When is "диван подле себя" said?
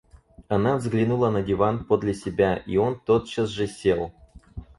1.43-2.55